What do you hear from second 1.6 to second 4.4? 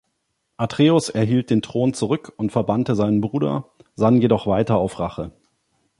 Thron zurück und verbannte seinen Bruder, sann